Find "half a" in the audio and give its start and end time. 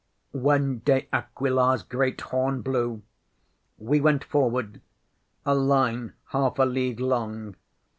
6.29-6.65